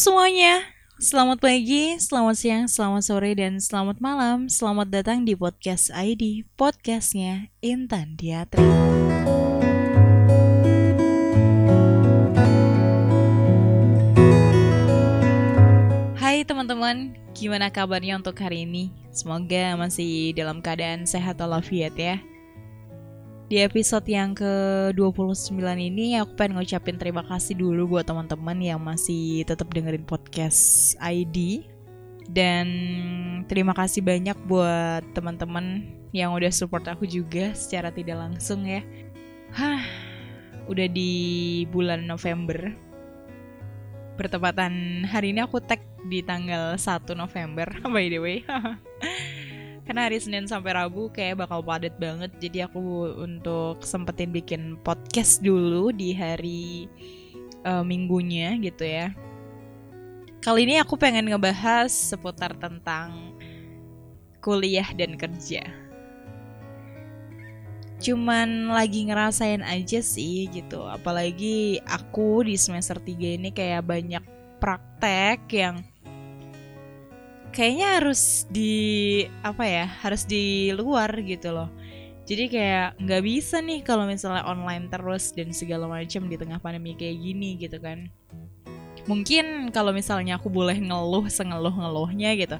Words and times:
semuanya, 0.00 0.64
selamat 0.96 1.44
pagi, 1.44 2.00
selamat 2.00 2.32
siang, 2.32 2.64
selamat 2.72 3.04
sore, 3.04 3.36
dan 3.36 3.60
selamat 3.60 4.00
malam. 4.00 4.48
Selamat 4.48 4.88
datang 4.88 5.28
di 5.28 5.36
podcast 5.36 5.92
ID, 5.92 6.48
podcastnya 6.56 7.52
Intan 7.60 8.16
Diatri. 8.16 8.64
Hai 16.16 16.48
teman-teman, 16.48 17.12
gimana 17.36 17.68
kabarnya 17.68 18.16
untuk 18.16 18.40
hari 18.40 18.64
ini? 18.64 18.96
Semoga 19.12 19.76
masih 19.76 20.32
dalam 20.32 20.64
keadaan 20.64 21.04
sehat 21.04 21.36
walafiat 21.44 21.92
ya. 22.00 22.16
Di 23.50 23.66
episode 23.66 24.06
yang 24.06 24.30
ke-29 24.30 25.58
ini 25.74 26.14
aku 26.14 26.38
pengen 26.38 26.62
ngucapin 26.62 26.94
terima 26.94 27.26
kasih 27.26 27.58
dulu 27.58 27.98
buat 27.98 28.06
teman-teman 28.06 28.54
yang 28.62 28.78
masih 28.78 29.42
tetap 29.42 29.66
dengerin 29.74 30.06
podcast 30.06 30.94
ID 31.02 31.66
dan 32.30 32.70
terima 33.50 33.74
kasih 33.74 34.06
banyak 34.06 34.38
buat 34.46 35.02
teman-teman 35.18 35.82
yang 36.14 36.30
udah 36.30 36.46
support 36.54 36.86
aku 36.86 37.10
juga 37.10 37.50
secara 37.58 37.90
tidak 37.90 38.22
langsung 38.22 38.62
ya. 38.62 38.86
Hah, 39.50 39.82
udah 40.70 40.86
di 40.86 41.66
bulan 41.74 42.06
November. 42.06 42.70
Bertepatan 44.14 45.02
hari 45.10 45.34
ini 45.34 45.42
aku 45.42 45.58
tag 45.58 45.82
di 46.06 46.22
tanggal 46.22 46.78
1 46.78 47.02
November 47.18 47.66
by 47.98 48.06
the 48.06 48.22
way. 48.22 48.46
karena 49.90 50.06
hari 50.06 50.22
Senin 50.22 50.46
sampai 50.46 50.78
Rabu 50.78 51.10
kayak 51.10 51.42
bakal 51.42 51.66
padat 51.66 51.98
banget 51.98 52.30
jadi 52.38 52.70
aku 52.70 53.10
untuk 53.26 53.82
sempetin 53.82 54.30
bikin 54.30 54.78
podcast 54.86 55.42
dulu 55.42 55.90
di 55.90 56.14
hari 56.14 56.86
uh, 57.66 57.82
minggunya 57.82 58.54
gitu 58.62 58.86
ya. 58.86 59.10
Kali 60.46 60.62
ini 60.62 60.78
aku 60.78 60.94
pengen 60.94 61.26
ngebahas 61.26 61.90
seputar 61.90 62.54
tentang 62.62 63.34
kuliah 64.38 64.86
dan 64.94 65.18
kerja. 65.18 65.66
Cuman 67.98 68.70
lagi 68.70 69.10
ngerasain 69.10 69.66
aja 69.66 69.98
sih 70.06 70.46
gitu 70.54 70.86
apalagi 70.86 71.82
aku 71.82 72.46
di 72.46 72.54
semester 72.54 73.02
3 73.02 73.42
ini 73.42 73.50
kayak 73.50 73.90
banyak 73.90 74.22
praktek 74.62 75.50
yang 75.50 75.82
kayaknya 77.50 78.00
harus 78.00 78.46
di 78.50 78.72
apa 79.42 79.64
ya 79.66 79.86
harus 80.02 80.24
di 80.26 80.70
luar 80.74 81.10
gitu 81.22 81.54
loh. 81.54 81.70
Jadi 82.26 82.46
kayak 82.46 83.02
nggak 83.02 83.22
bisa 83.26 83.58
nih 83.58 83.82
kalau 83.82 84.06
misalnya 84.06 84.46
online 84.46 84.86
terus 84.86 85.34
dan 85.34 85.50
segala 85.50 85.90
macam 85.90 86.30
di 86.30 86.36
tengah 86.38 86.62
pandemi 86.62 86.94
kayak 86.94 87.18
gini 87.18 87.58
gitu 87.58 87.78
kan. 87.82 88.06
Mungkin 89.10 89.74
kalau 89.74 89.90
misalnya 89.90 90.38
aku 90.38 90.46
boleh 90.46 90.78
ngeluh 90.78 91.26
sengeluh 91.26 91.74
ngeluhnya 91.74 92.38
gitu 92.38 92.58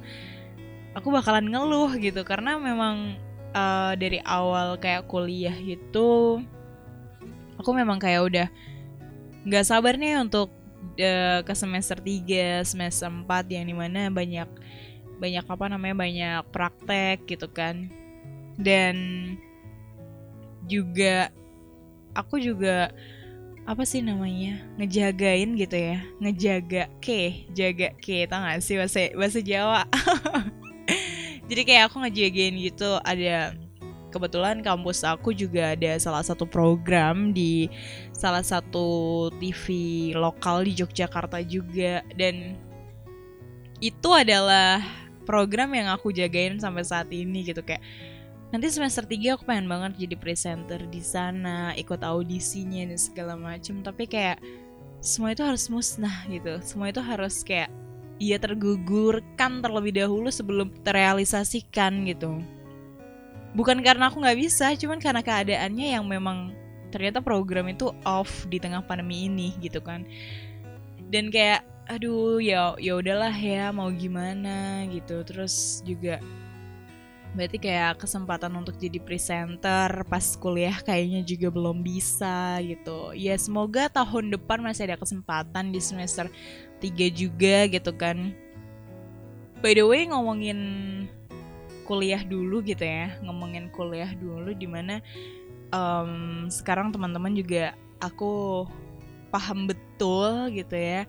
aku 0.95 1.09
bakalan 1.15 1.47
ngeluh 1.47 1.91
gitu. 1.99 2.23
Karena 2.27 2.59
memang 2.59 3.17
uh, 3.55 3.93
dari 3.95 4.19
awal 4.27 4.79
kayak 4.79 5.07
kuliah 5.07 5.55
itu 5.55 6.41
aku 7.59 7.71
memang 7.77 8.01
kayak 8.01 8.23
udah 8.25 8.49
nggak 9.45 9.65
sabar 9.65 9.97
nih 9.97 10.21
untuk 10.21 10.53
uh, 10.81 11.41
ke 11.45 11.53
semester 11.55 11.99
3, 11.99 12.65
semester 12.65 13.09
4 13.09 13.27
yang 13.55 13.65
di 13.69 13.75
mana 13.77 14.09
banyak 14.09 14.49
banyak 15.21 15.45
apa 15.45 15.65
namanya 15.69 15.97
banyak 15.97 16.41
praktek 16.51 17.29
gitu 17.29 17.49
kan. 17.53 17.93
Dan 18.61 18.97
juga 20.69 21.33
aku 22.17 22.41
juga 22.41 22.93
apa 23.69 23.85
sih 23.85 24.01
namanya 24.01 24.59
ngejagain 24.81 25.55
gitu 25.55 25.77
ya 25.77 26.01
ngejaga 26.19 26.89
ke 26.99 27.47
jaga 27.53 27.93
ke 28.01 28.25
tau 28.27 28.41
gak 28.43 28.65
sih 28.65 28.81
bahasa 28.81 29.13
bahasa 29.15 29.41
Jawa? 29.45 29.85
Jadi 31.51 31.63
kayak 31.67 31.91
aku 31.91 31.99
ngejagain 32.03 32.55
gitu 32.57 32.99
ada 33.03 33.55
kebetulan 34.11 34.61
kampus 34.61 35.07
aku 35.07 35.31
juga 35.31 35.73
ada 35.73 35.97
salah 36.03 36.21
satu 36.27 36.45
program 36.45 37.31
di 37.31 37.71
salah 38.11 38.43
satu 38.43 39.31
TV 39.39 39.65
lokal 40.13 40.67
di 40.67 40.75
Yogyakarta 40.77 41.41
juga. 41.47 42.03
Dan 42.13 42.59
itu 43.81 44.11
adalah 44.13 44.83
program 45.25 45.73
yang 45.73 45.89
aku 45.89 46.11
jagain 46.11 46.59
sampai 46.59 46.85
saat 46.85 47.09
ini 47.15 47.47
gitu. 47.47 47.63
Kayak 47.63 47.81
nanti 48.51 48.67
semester 48.69 49.07
3 49.07 49.39
aku 49.39 49.47
pengen 49.47 49.71
banget 49.71 50.05
jadi 50.05 50.17
presenter 50.19 50.83
di 50.91 51.01
sana 51.01 51.73
ikut 51.79 52.03
audisinya 52.03 52.91
dan 52.91 53.01
segala 53.01 53.35
macem. 53.39 53.81
Tapi 53.81 54.05
kayak 54.11 54.43
semua 55.01 55.33
itu 55.33 55.41
harus 55.47 55.71
musnah 55.73 56.29
gitu. 56.29 56.61
Semua 56.61 56.93
itu 56.93 57.01
harus 57.01 57.41
kayak 57.41 57.73
ia 58.21 58.37
tergugurkan 58.37 59.65
terlebih 59.65 59.97
dahulu 59.97 60.29
sebelum 60.29 60.69
terrealisasikan 60.85 62.05
gitu 62.05 62.60
bukan 63.55 63.83
karena 63.83 64.11
aku 64.11 64.23
nggak 64.23 64.39
bisa 64.39 64.73
cuman 64.79 64.99
karena 65.03 65.23
keadaannya 65.25 65.87
yang 65.99 66.05
memang 66.07 66.55
ternyata 66.91 67.23
program 67.23 67.71
itu 67.71 67.95
off 68.03 68.47
di 68.51 68.59
tengah 68.59 68.83
pandemi 68.83 69.31
ini 69.31 69.55
gitu 69.63 69.79
kan. 69.83 70.07
Dan 71.11 71.31
kayak 71.31 71.67
aduh 71.91 72.39
ya 72.39 72.79
ya 72.79 72.99
udahlah 72.99 73.35
ya 73.35 73.71
mau 73.71 73.91
gimana 73.91 74.87
gitu. 74.91 75.23
Terus 75.27 75.83
juga 75.87 76.23
berarti 77.31 77.63
kayak 77.63 78.03
kesempatan 78.03 78.51
untuk 78.59 78.75
jadi 78.75 78.99
presenter 78.99 80.03
pas 80.11 80.35
kuliah 80.35 80.75
kayaknya 80.83 81.23
juga 81.23 81.51
belum 81.51 81.83
bisa 81.83 82.59
gitu. 82.63 83.15
Ya 83.15 83.39
semoga 83.39 83.87
tahun 83.87 84.35
depan 84.35 84.59
masih 84.63 84.91
ada 84.91 84.99
kesempatan 84.99 85.71
di 85.71 85.79
semester 85.79 86.27
3 86.83 86.91
juga 87.15 87.71
gitu 87.71 87.95
kan. 87.95 88.35
By 89.63 89.79
the 89.79 89.87
way 89.87 90.11
ngomongin 90.11 90.59
kuliah 91.91 92.23
dulu 92.23 92.63
gitu 92.63 92.87
ya 92.87 93.19
ngomongin 93.27 93.67
kuliah 93.75 94.15
dulu 94.15 94.55
di 94.55 94.71
mana 94.71 95.03
um, 95.75 96.47
sekarang 96.47 96.95
teman-teman 96.95 97.35
juga 97.35 97.75
aku 97.99 98.63
paham 99.35 99.67
betul 99.67 100.55
gitu 100.55 100.79
ya 100.79 101.03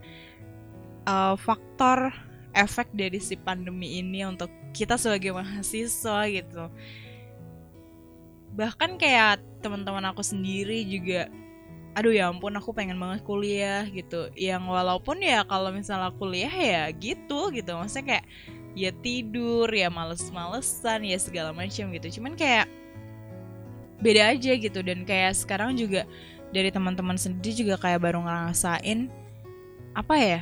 uh, 1.06 1.38
faktor 1.38 2.10
efek 2.52 2.92
dari 2.92 3.18
si 3.18 3.34
pandemi 3.34 3.98
ini 3.98 4.26
untuk 4.28 4.52
kita 4.76 4.96
sebagai 5.00 5.32
mahasiswa 5.32 6.28
gitu. 6.28 6.68
Bahkan 8.52 9.00
kayak 9.00 9.40
teman-teman 9.64 10.12
aku 10.12 10.20
sendiri 10.20 10.84
juga 10.84 11.32
aduh 11.92 12.08
ya 12.08 12.32
ampun 12.32 12.56
aku 12.56 12.72
pengen 12.72 12.96
banget 13.00 13.24
kuliah 13.24 13.84
gitu. 13.88 14.28
Yang 14.36 14.64
walaupun 14.68 15.20
ya 15.20 15.44
kalau 15.48 15.72
misalnya 15.72 16.12
kuliah 16.16 16.52
ya 16.52 16.82
gitu 16.92 17.52
gitu 17.52 17.72
maksudnya 17.76 18.20
kayak 18.20 18.26
ya 18.72 18.90
tidur 19.04 19.68
ya 19.68 19.92
males-malesan 19.92 21.04
ya 21.04 21.18
segala 21.20 21.50
macam 21.52 21.92
gitu. 21.92 22.20
Cuman 22.20 22.36
kayak 22.36 22.66
beda 24.00 24.34
aja 24.34 24.52
gitu. 24.56 24.80
Dan 24.80 25.04
kayak 25.04 25.36
sekarang 25.36 25.76
juga 25.76 26.08
dari 26.52 26.68
teman-teman 26.68 27.16
sendiri 27.16 27.56
juga 27.56 27.74
kayak 27.80 28.04
baru 28.04 28.20
ngerasain 28.22 29.08
apa 29.92 30.14
ya 30.16 30.40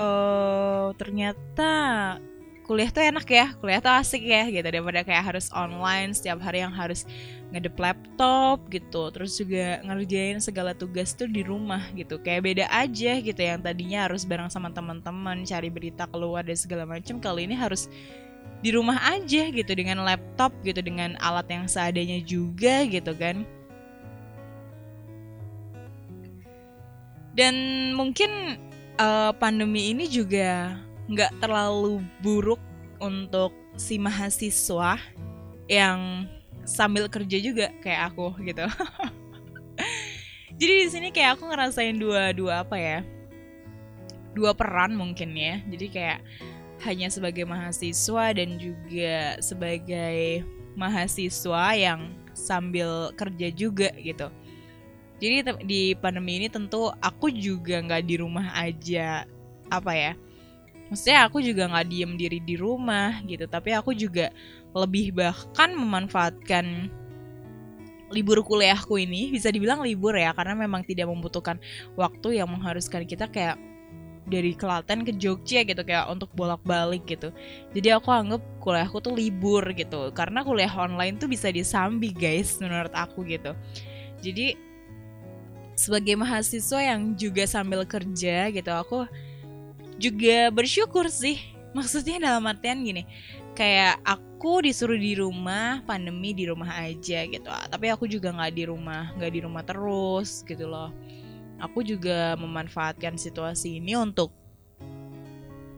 uh, 0.00 0.92
ternyata 0.96 1.72
kuliah 2.64 2.88
tuh 2.88 3.04
enak 3.04 3.28
ya, 3.28 3.52
kuliah 3.60 3.78
tuh 3.84 3.92
asik 3.92 4.24
ya 4.24 4.48
gitu. 4.48 4.64
Daripada 4.64 5.04
kayak 5.04 5.36
harus 5.36 5.52
online 5.52 6.16
setiap 6.16 6.40
hari 6.40 6.64
yang 6.64 6.72
harus 6.72 7.04
ngedep 7.52 7.76
laptop 7.76 8.64
gitu, 8.72 9.12
terus 9.12 9.36
juga 9.36 9.84
ngerjain 9.84 10.40
segala 10.40 10.72
tugas 10.74 11.12
tuh 11.14 11.28
di 11.28 11.44
rumah 11.44 11.84
gitu, 11.94 12.18
kayak 12.18 12.42
beda 12.42 12.66
aja 12.72 13.20
gitu. 13.20 13.38
Yang 13.38 13.60
tadinya 13.62 14.08
harus 14.08 14.24
bareng 14.24 14.48
sama 14.48 14.72
teman-teman 14.72 15.44
cari 15.44 15.68
berita 15.68 16.08
keluar 16.08 16.42
dan 16.42 16.56
segala 16.56 16.88
macam 16.88 17.20
kali 17.20 17.46
ini 17.46 17.54
harus 17.54 17.86
di 18.64 18.72
rumah 18.72 18.96
aja 19.12 19.52
gitu. 19.52 19.72
Dengan 19.76 20.00
laptop 20.02 20.50
gitu. 20.64 20.80
Dengan 20.80 21.20
alat 21.20 21.46
yang 21.52 21.68
seadanya 21.68 22.18
juga 22.24 22.88
gitu 22.88 23.12
kan. 23.14 23.44
Dan 27.34 27.54
mungkin 27.98 28.62
uh, 28.94 29.34
pandemi 29.34 29.90
ini 29.90 30.06
juga 30.06 30.78
nggak 31.10 31.32
terlalu 31.40 32.00
buruk 32.24 32.60
untuk 33.02 33.52
si 33.76 34.00
mahasiswa 34.00 34.96
yang 35.68 36.28
sambil 36.64 37.08
kerja 37.10 37.36
juga 37.40 37.72
kayak 37.84 38.14
aku 38.14 38.32
gitu. 38.44 38.64
Jadi 40.60 40.74
di 40.86 40.88
sini 40.88 41.08
kayak 41.10 41.36
aku 41.36 41.50
ngerasain 41.50 41.98
dua 41.98 42.30
dua 42.32 42.62
apa 42.62 42.76
ya? 42.78 42.98
Dua 44.32 44.54
peran 44.54 44.94
mungkin 44.94 45.34
ya. 45.34 45.60
Jadi 45.66 45.86
kayak 45.90 46.20
hanya 46.84 47.08
sebagai 47.08 47.48
mahasiswa 47.48 48.34
dan 48.36 48.60
juga 48.60 49.40
sebagai 49.40 50.44
mahasiswa 50.74 51.74
yang 51.74 52.12
sambil 52.34 53.14
kerja 53.14 53.48
juga 53.54 53.94
gitu 54.02 54.28
jadi 55.22 55.56
di 55.64 55.94
pandemi 55.96 56.42
ini 56.42 56.48
tentu 56.50 56.90
aku 57.00 57.30
juga 57.30 57.80
nggak 57.80 58.04
di 58.04 58.14
rumah 58.18 58.50
aja 58.58 59.24
apa 59.70 59.92
ya 59.94 60.12
maksudnya 60.94 61.26
aku 61.26 61.42
juga 61.42 61.66
nggak 61.66 61.86
diem 61.90 62.12
diri 62.14 62.38
di 62.38 62.54
rumah 62.54 63.18
gitu 63.26 63.50
tapi 63.50 63.74
aku 63.74 63.90
juga 63.98 64.30
lebih 64.70 65.10
bahkan 65.10 65.74
memanfaatkan 65.74 66.86
libur 68.14 68.46
kuliahku 68.46 68.94
ini 69.02 69.34
bisa 69.34 69.50
dibilang 69.50 69.82
libur 69.82 70.14
ya 70.14 70.30
karena 70.30 70.54
memang 70.54 70.86
tidak 70.86 71.10
membutuhkan 71.10 71.58
waktu 71.98 72.38
yang 72.38 72.46
mengharuskan 72.46 73.02
kita 73.10 73.26
kayak 73.26 73.58
dari 74.24 74.54
Klaten 74.54 75.02
ke 75.02 75.12
Jogja 75.18 75.66
gitu 75.66 75.82
kayak 75.84 76.08
untuk 76.08 76.32
bolak-balik 76.32 77.04
gitu. 77.04 77.28
Jadi 77.76 77.92
aku 77.92 78.08
anggap 78.08 78.40
kuliahku 78.62 79.02
tuh 79.02 79.12
libur 79.12 79.60
gitu 79.76 80.14
karena 80.16 80.40
kuliah 80.40 80.72
online 80.72 81.20
tuh 81.20 81.28
bisa 81.28 81.52
disambi 81.52 82.14
guys 82.14 82.56
menurut 82.62 82.94
aku 82.94 83.26
gitu. 83.28 83.52
Jadi 84.24 84.56
sebagai 85.74 86.14
mahasiswa 86.14 86.80
yang 86.80 87.18
juga 87.18 87.44
sambil 87.44 87.82
kerja 87.84 88.48
gitu 88.48 88.70
aku 88.70 89.04
juga 89.98 90.50
bersyukur 90.50 91.10
sih. 91.10 91.40
Maksudnya 91.76 92.22
dalam 92.22 92.46
artian 92.46 92.86
gini, 92.86 93.02
kayak 93.58 93.98
aku 94.06 94.62
disuruh 94.62 94.98
di 94.98 95.18
rumah 95.18 95.82
pandemi 95.82 96.30
di 96.30 96.46
rumah 96.46 96.70
aja 96.78 97.26
gitu. 97.26 97.50
Tapi 97.50 97.86
aku 97.90 98.06
juga 98.06 98.30
nggak 98.30 98.54
di 98.54 98.64
rumah, 98.70 99.10
nggak 99.18 99.32
di 99.34 99.40
rumah 99.42 99.62
terus 99.66 100.46
gitu 100.46 100.70
loh 100.70 100.94
aku 101.64 101.80
juga 101.80 102.34
memanfaatkan 102.36 103.16
situasi 103.16 103.78
ini 103.78 103.94
untuk 103.94 104.32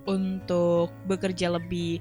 untuk 0.07 0.95
bekerja 1.11 1.51
lebih 1.51 1.99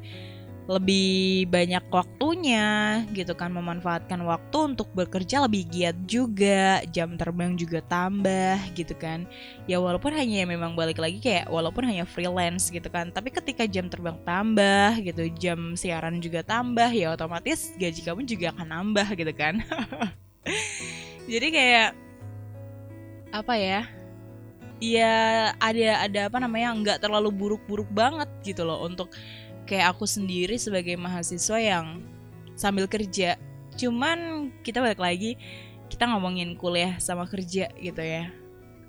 lebih 0.66 1.46
banyak 1.54 1.86
waktunya 1.94 3.02
gitu 3.14 3.38
kan 3.38 3.54
memanfaatkan 3.54 4.18
waktu 4.26 4.74
untuk 4.74 4.90
bekerja 4.98 5.46
lebih 5.46 5.70
giat 5.70 5.94
juga 6.10 6.82
jam 6.90 7.14
terbang 7.14 7.54
juga 7.54 7.86
tambah 7.86 8.58
gitu 8.74 8.98
kan. 8.98 9.30
Ya 9.70 9.78
walaupun 9.78 10.18
hanya 10.18 10.50
memang 10.50 10.74
balik 10.74 10.98
lagi 10.98 11.22
kayak 11.22 11.54
walaupun 11.54 11.86
hanya 11.86 12.02
freelance 12.10 12.74
gitu 12.74 12.90
kan 12.90 13.14
tapi 13.14 13.30
ketika 13.30 13.70
jam 13.70 13.94
terbang 13.94 14.18
tambah 14.26 14.98
gitu 15.06 15.30
jam 15.38 15.78
siaran 15.78 16.18
juga 16.18 16.42
tambah 16.42 16.90
ya 16.90 17.14
otomatis 17.14 17.78
gaji 17.78 18.02
kamu 18.02 18.26
juga 18.26 18.50
akan 18.58 18.68
nambah 18.68 19.08
gitu 19.14 19.34
kan. 19.38 19.62
Jadi 21.32 21.48
kayak 21.54 21.90
apa 23.34 23.54
ya 23.58 23.82
ya 24.80 25.14
ada 25.60 26.04
ada 26.04 26.20
apa 26.28 26.38
namanya 26.40 26.70
nggak 26.76 27.00
terlalu 27.04 27.32
buruk-buruk 27.32 27.88
banget 27.92 28.28
gitu 28.44 28.68
loh 28.68 28.84
untuk 28.84 29.12
kayak 29.66 29.98
aku 29.98 30.06
sendiri 30.06 30.56
sebagai 30.58 30.96
mahasiswa 30.96 31.58
yang 31.60 32.02
sambil 32.56 32.86
kerja. 32.88 33.36
Cuman 33.76 34.50
kita 34.64 34.80
balik 34.80 35.02
lagi 35.02 35.36
kita 35.92 36.10
ngomongin 36.10 36.58
kuliah 36.58 36.98
sama 36.98 37.28
kerja 37.28 37.70
gitu 37.78 38.02
ya. 38.02 38.32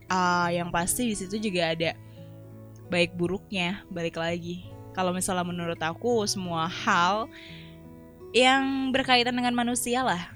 Uh, 0.07 0.49
yang 0.55 0.71
pasti 0.71 1.11
di 1.11 1.17
situ 1.19 1.37
juga 1.43 1.75
ada 1.75 1.99
baik 2.93 3.19
buruknya 3.19 3.83
balik 3.91 4.21
lagi. 4.21 4.69
Kalau 4.95 5.13
misalnya 5.13 5.45
menurut 5.45 5.81
aku 5.83 6.25
semua 6.25 6.71
hal 6.71 7.29
yang 8.33 8.93
berkaitan 8.93 9.33
dengan 9.33 9.53
manusia 9.57 10.05
lah 10.05 10.36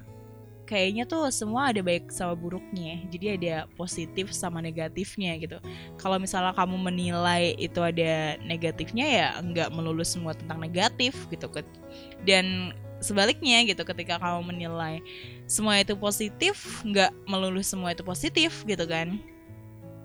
kayaknya 0.70 1.02
tuh 1.02 1.26
semua 1.34 1.74
ada 1.74 1.82
baik 1.82 2.14
sama 2.14 2.38
buruknya 2.38 3.02
jadi 3.10 3.26
ada 3.34 3.54
positif 3.74 4.30
sama 4.30 4.62
negatifnya 4.62 5.34
gitu. 5.42 5.58
Kalau 5.98 6.22
misalnya 6.22 6.54
kamu 6.54 6.78
menilai 6.78 7.58
itu 7.58 7.82
ada 7.82 8.38
negatifnya 8.46 9.06
ya 9.10 9.28
nggak 9.42 9.74
melulu 9.74 10.06
semua 10.06 10.38
tentang 10.38 10.62
negatif 10.62 11.26
gitu. 11.26 11.50
Dan 12.22 12.70
sebaliknya 13.02 13.66
gitu 13.66 13.82
ketika 13.82 14.22
kamu 14.22 14.54
menilai 14.54 15.02
semua 15.50 15.82
itu 15.82 15.98
positif 15.98 16.84
nggak 16.86 17.10
melulu 17.26 17.58
semua 17.66 17.90
itu 17.90 18.06
positif 18.06 18.62
gitu 18.62 18.86
kan. 18.86 19.18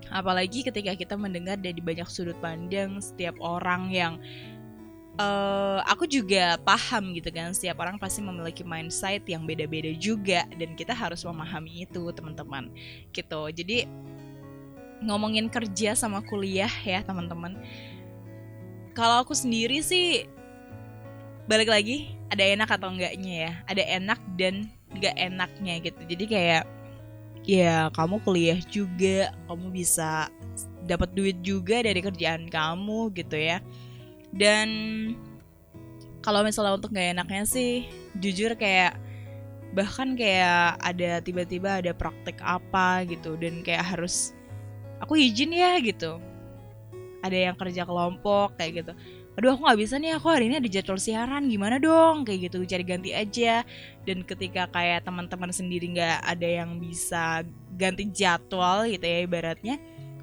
Apalagi 0.09 0.65
ketika 0.65 0.93
kita 0.93 1.13
mendengar 1.17 1.57
dari 1.57 1.81
banyak 1.81 2.05
sudut 2.09 2.37
pandang 2.41 3.01
setiap 3.01 3.37
orang 3.41 3.89
yang 3.89 4.17
uh, 5.19 5.79
aku 5.87 6.07
juga 6.07 6.59
paham 6.61 7.15
gitu 7.15 7.31
kan 7.31 7.51
setiap 7.55 7.79
orang 7.81 7.95
pasti 7.99 8.19
memiliki 8.19 8.61
mindset 8.61 9.23
yang 9.27 9.47
beda-beda 9.47 9.91
juga 9.95 10.43
dan 10.55 10.75
kita 10.75 10.91
harus 10.91 11.23
memahami 11.23 11.87
itu 11.87 12.11
teman-teman 12.11 12.71
gitu. 13.11 13.41
Jadi 13.51 13.87
ngomongin 15.03 15.51
kerja 15.51 15.95
sama 15.95 16.23
kuliah 16.23 16.71
ya 16.83 17.03
teman-teman. 17.03 17.59
Kalau 18.95 19.27
aku 19.27 19.35
sendiri 19.35 19.83
sih 19.83 20.27
balik 21.45 21.67
lagi 21.67 22.15
ada 22.31 22.41
enak 22.41 22.69
atau 22.71 22.91
enggaknya 22.91 23.33
ya. 23.49 23.51
Ada 23.67 23.83
enak 24.01 24.19
dan 24.39 24.71
enggak 24.91 25.15
enaknya 25.19 25.73
gitu. 25.83 26.01
Jadi 26.07 26.25
kayak 26.31 26.63
ya 27.45 27.93
kamu 27.93 28.23
kuliah 28.25 28.59
juga 28.71 29.29
kamu 29.45 29.69
bisa 29.69 30.31
dapat 30.85 31.13
duit 31.13 31.37
juga 31.45 31.81
dari 31.81 32.01
kerjaan 32.01 32.49
kamu 32.49 33.13
gitu 33.13 33.37
ya 33.37 33.61
dan 34.35 34.67
kalau 36.19 36.43
misalnya 36.43 36.75
untuk 36.75 36.91
gak 36.91 37.15
enaknya 37.15 37.43
sih 37.47 37.87
jujur 38.19 38.57
kayak 38.59 38.99
bahkan 39.75 40.15
kayak 40.15 40.79
ada 40.79 41.19
tiba-tiba 41.19 41.83
ada 41.83 41.91
praktek 41.91 42.39
apa 42.39 43.03
gitu 43.07 43.35
dan 43.35 43.59
kayak 43.63 43.83
harus 43.95 44.31
aku 45.03 45.19
izin 45.19 45.51
ya 45.51 45.75
gitu. 45.83 46.19
Ada 47.23 47.51
yang 47.51 47.55
kerja 47.59 47.83
kelompok 47.83 48.55
kayak 48.55 48.71
gitu. 48.85 48.93
Aduh 49.35 49.51
aku 49.51 49.67
nggak 49.67 49.79
bisa 49.83 49.99
nih 49.99 50.15
aku 50.15 50.31
hari 50.31 50.47
ini 50.47 50.63
ada 50.63 50.69
jadwal 50.71 50.95
siaran 50.95 51.51
gimana 51.51 51.75
dong? 51.75 52.23
Kayak 52.23 52.47
gitu 52.47 52.63
cari 52.63 52.83
ganti 52.87 53.11
aja. 53.11 53.67
Dan 54.07 54.23
ketika 54.23 54.71
kayak 54.71 55.03
teman-teman 55.03 55.51
sendiri 55.51 55.91
nggak 55.91 56.23
ada 56.23 56.47
yang 56.47 56.79
bisa 56.79 57.43
ganti 57.75 58.07
jadwal 58.15 58.87
gitu 58.87 59.03
ya 59.03 59.27
ibaratnya 59.27 59.75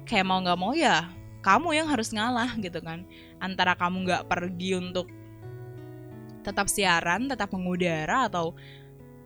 kayak 0.09 0.25
mau 0.25 0.41
nggak 0.41 0.57
mau 0.57 0.73
ya 0.73 1.05
kamu 1.43 1.75
yang 1.75 1.87
harus 1.91 2.09
ngalah 2.15 2.55
gitu 2.57 2.79
kan. 2.79 3.03
Antara 3.37 3.75
kamu 3.75 4.07
nggak 4.07 4.23
pergi 4.31 4.79
untuk 4.79 5.11
tetap 6.43 6.67
siaran 6.67 7.31
tetap 7.31 7.55
mengudara 7.55 8.27
atau 8.27 8.51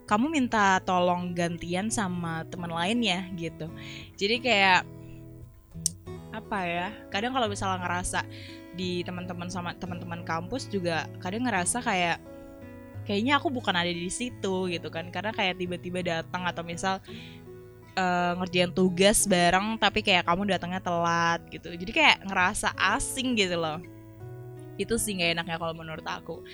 kamu 0.07 0.31
minta 0.31 0.79
tolong 0.85 1.35
gantian 1.35 1.91
sama 1.91 2.45
teman 2.47 2.71
lainnya 2.71 3.27
gitu. 3.35 3.67
Jadi 4.15 4.39
kayak 4.39 4.81
apa 6.31 6.59
ya 6.63 6.87
kadang 7.09 7.33
kalau 7.33 7.49
misalnya 7.49 7.81
ngerasa 7.81 8.21
di 8.77 9.01
teman-teman 9.01 9.49
sama 9.49 9.73
teman-teman 9.73 10.21
kampus 10.21 10.69
juga 10.69 11.09
kadang 11.17 11.49
ngerasa 11.49 11.81
kayak 11.81 12.21
kayaknya 13.09 13.41
aku 13.41 13.49
bukan 13.49 13.73
ada 13.73 13.89
di 13.89 14.07
situ 14.07 14.71
gitu 14.71 14.87
kan. 14.87 15.11
Karena 15.11 15.35
kayak 15.35 15.59
tiba-tiba 15.59 15.99
datang 16.05 16.47
atau 16.47 16.63
misal 16.63 17.03
uh, 17.97 18.37
ngerjain 18.39 18.71
tugas 18.71 19.25
bareng 19.25 19.75
tapi 19.81 20.05
kayak 20.05 20.29
kamu 20.29 20.45
datangnya 20.53 20.79
telat 20.79 21.41
gitu. 21.49 21.73
Jadi 21.73 21.91
kayak 21.91 22.17
ngerasa 22.29 22.71
asing 22.77 23.33
gitu 23.33 23.57
loh. 23.57 23.81
Itu 24.77 25.01
sih 25.01 25.17
gak 25.17 25.41
enaknya 25.41 25.57
kalau 25.57 25.73
menurut 25.73 26.05
aku. 26.05 26.45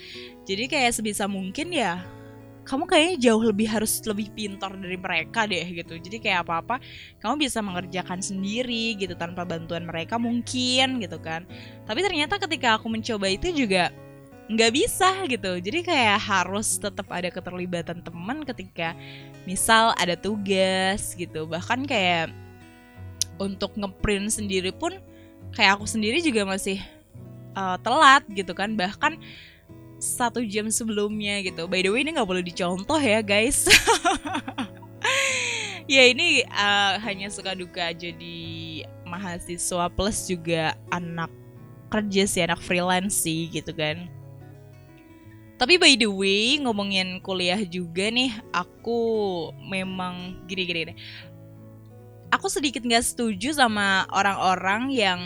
Jadi 0.48 0.64
kayak 0.66 0.96
sebisa 0.96 1.28
mungkin 1.28 1.70
ya 1.70 2.00
kamu 2.64 2.88
kayaknya 2.88 3.16
jauh 3.28 3.44
lebih 3.44 3.68
harus 3.68 4.00
lebih 4.08 4.32
pintar 4.32 4.72
dari 4.72 4.96
mereka 4.96 5.44
deh 5.44 5.68
gitu. 5.68 6.00
Jadi 6.00 6.16
kayak 6.16 6.48
apa 6.48 6.54
apa 6.64 6.76
kamu 7.20 7.44
bisa 7.44 7.60
mengerjakan 7.60 8.24
sendiri 8.24 8.96
gitu 8.96 9.12
tanpa 9.12 9.44
bantuan 9.44 9.84
mereka 9.84 10.16
mungkin 10.16 10.98
gitu 11.04 11.20
kan. 11.20 11.44
Tapi 11.84 12.00
ternyata 12.00 12.40
ketika 12.40 12.80
aku 12.80 12.88
mencoba 12.88 13.28
itu 13.28 13.52
juga 13.52 13.92
nggak 14.48 14.72
bisa 14.76 15.10
gitu. 15.24 15.56
Jadi 15.60 15.80
kayak 15.84 16.20
harus 16.20 16.76
tetap 16.76 17.08
ada 17.08 17.32
keterlibatan 17.32 18.04
teman 18.04 18.44
ketika 18.44 18.92
misal 19.48 19.96
ada 19.96 20.16
tugas 20.16 21.16
gitu. 21.16 21.48
Bahkan 21.48 21.88
kayak 21.88 22.32
untuk 23.40 23.74
ngeprint 23.74 24.30
sendiri 24.36 24.70
pun 24.70 24.94
kayak 25.56 25.80
aku 25.80 25.88
sendiri 25.88 26.20
juga 26.20 26.44
masih 26.44 26.78
uh, 27.56 27.80
telat 27.80 28.24
gitu 28.28 28.52
kan. 28.52 28.76
Bahkan 28.76 29.16
satu 29.96 30.44
jam 30.44 30.68
sebelumnya 30.68 31.40
gitu. 31.40 31.64
By 31.64 31.80
the 31.80 31.88
way 31.88 32.04
ini 32.04 32.12
nggak 32.12 32.28
boleh 32.28 32.44
dicontoh 32.44 33.00
ya 33.00 33.24
guys. 33.24 33.64
Ya 35.84 36.08
ini 36.08 36.40
uh, 36.48 36.96
hanya 37.04 37.28
suka 37.28 37.52
duka 37.52 37.92
jadi 37.92 38.40
mahasiswa 39.04 39.92
plus 39.92 40.24
juga 40.24 40.72
anak 40.88 41.28
kerja 41.92 42.24
sih 42.24 42.40
anak 42.40 42.64
freelance 42.64 43.20
sih 43.20 43.52
gitu 43.52 43.76
kan 43.76 44.08
tapi 45.54 45.78
by 45.78 45.94
the 45.94 46.10
way, 46.10 46.58
ngomongin 46.58 47.22
kuliah 47.22 47.62
juga 47.62 48.10
nih, 48.10 48.34
aku 48.50 48.98
memang 49.62 50.42
gini-gini 50.50 50.90
deh. 50.90 50.96
Aku 52.34 52.50
sedikit 52.50 52.82
gak 52.82 53.06
setuju 53.06 53.54
sama 53.54 54.10
orang-orang 54.10 54.90
yang 54.90 55.20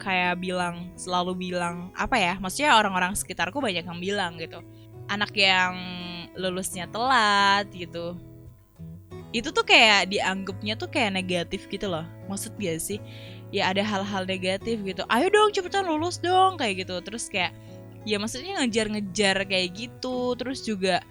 kayak 0.00 0.40
bilang, 0.40 0.88
selalu 0.96 1.36
bilang, 1.52 1.92
apa 1.92 2.16
ya, 2.16 2.34
maksudnya 2.40 2.80
orang-orang 2.80 3.12
sekitarku 3.12 3.60
banyak 3.60 3.84
yang 3.84 4.00
bilang 4.00 4.32
gitu. 4.40 4.64
Anak 5.12 5.36
yang 5.36 5.76
lulusnya 6.40 6.88
telat 6.88 7.68
gitu. 7.76 8.16
Itu 9.36 9.52
tuh 9.52 9.62
kayak 9.62 10.08
dianggapnya 10.08 10.74
tuh 10.80 10.88
kayak 10.88 11.20
negatif 11.20 11.68
gitu 11.68 11.92
loh. 11.92 12.08
Maksud 12.32 12.56
gak 12.56 12.80
sih? 12.80 12.96
Ya 13.52 13.68
ada 13.68 13.84
hal-hal 13.84 14.24
negatif 14.24 14.80
gitu. 14.80 15.04
Ayo 15.12 15.28
dong 15.28 15.52
cepetan 15.52 15.84
lulus 15.84 16.16
dong 16.16 16.56
kayak 16.56 16.88
gitu. 16.88 16.96
Terus 17.04 17.28
kayak 17.28 17.52
ya 18.08 18.16
maksudnya 18.16 18.60
ngejar-ngejar 18.64 19.44
kayak 19.44 19.68
gitu 19.76 20.32
terus 20.36 20.64
juga 20.64 21.04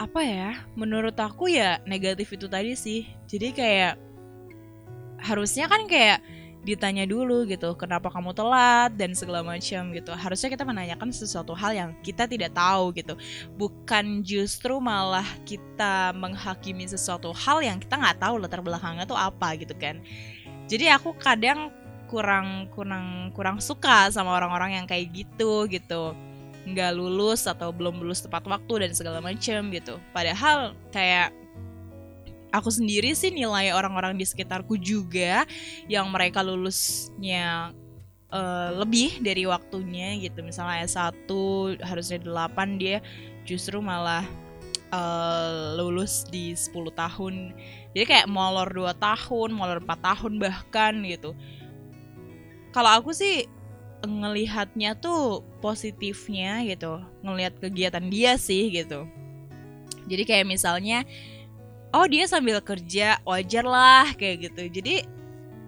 apa 0.00 0.20
ya 0.24 0.50
menurut 0.74 1.14
aku 1.14 1.52
ya 1.52 1.78
negatif 1.86 2.34
itu 2.34 2.50
tadi 2.50 2.74
sih. 2.74 3.06
Jadi 3.30 3.54
kayak 3.54 3.94
harusnya 5.22 5.70
kan 5.70 5.86
kayak 5.86 6.18
ditanya 6.62 7.02
dulu 7.10 7.42
gitu 7.50 7.74
kenapa 7.74 8.06
kamu 8.06 8.30
telat 8.38 8.94
dan 8.94 9.14
segala 9.14 9.42
macam 9.42 9.90
gitu. 9.94 10.10
Harusnya 10.14 10.48
kita 10.50 10.62
menanyakan 10.62 11.10
sesuatu 11.10 11.54
hal 11.58 11.74
yang 11.74 11.90
kita 12.06 12.26
tidak 12.26 12.54
tahu 12.54 12.94
gitu. 12.94 13.14
Bukan 13.58 14.22
justru 14.22 14.78
malah 14.78 15.26
kita 15.42 16.14
menghakimi 16.14 16.86
sesuatu 16.86 17.34
hal 17.34 17.62
yang 17.62 17.78
kita 17.82 17.98
nggak 17.98 18.18
tahu 18.22 18.38
latar 18.42 18.62
belakangnya 18.62 19.06
tuh 19.06 19.18
apa 19.18 19.58
gitu 19.58 19.74
kan. 19.78 19.98
Jadi 20.70 20.86
aku 20.90 21.14
kadang 21.18 21.74
kurang 22.12 22.68
kurang 22.76 23.32
kurang 23.32 23.56
suka 23.56 24.12
sama 24.12 24.36
orang-orang 24.36 24.76
yang 24.76 24.86
kayak 24.86 25.08
gitu 25.16 25.64
gitu. 25.72 26.12
Nggak 26.68 26.92
lulus 26.92 27.48
atau 27.48 27.72
belum 27.72 28.04
lulus 28.04 28.20
tepat 28.20 28.44
waktu 28.44 28.84
dan 28.84 28.92
segala 28.92 29.24
macam 29.24 29.72
gitu. 29.72 29.96
Padahal 30.12 30.76
kayak 30.92 31.32
aku 32.52 32.68
sendiri 32.68 33.16
sih 33.16 33.32
nilai 33.32 33.72
orang-orang 33.72 34.12
di 34.20 34.28
sekitarku 34.28 34.76
juga 34.76 35.48
yang 35.88 36.12
mereka 36.12 36.44
lulusnya 36.44 37.72
uh, 38.28 38.70
lebih 38.76 39.24
dari 39.24 39.48
waktunya 39.48 40.20
gitu. 40.20 40.44
Misalnya 40.44 40.84
S1 40.84 41.24
harusnya 41.80 42.20
8 42.20 42.76
dia 42.76 43.00
justru 43.48 43.80
malah 43.80 44.28
uh, 44.92 45.74
lulus 45.80 46.28
di 46.28 46.52
10 46.52 46.76
tahun. 46.92 47.56
Jadi 47.96 48.04
kayak 48.04 48.28
molor 48.28 48.68
2 48.68 48.92
tahun 49.00 49.48
molor 49.56 49.80
4 49.80 49.88
tahun 49.88 50.32
bahkan 50.36 50.94
gitu 51.08 51.32
kalau 52.72 52.90
aku 52.98 53.12
sih 53.12 53.46
ngelihatnya 54.02 54.98
tuh 54.98 55.46
positifnya 55.62 56.66
gitu. 56.66 56.98
Ngelihat 57.22 57.62
kegiatan 57.62 58.02
dia 58.10 58.34
sih 58.34 58.72
gitu. 58.74 59.06
Jadi 60.10 60.22
kayak 60.26 60.46
misalnya 60.50 61.06
oh 61.94 62.08
dia 62.08 62.26
sambil 62.26 62.58
kerja 62.58 63.22
wajar 63.22 63.62
lah 63.62 64.10
kayak 64.18 64.50
gitu. 64.50 64.82
Jadi 64.82 65.06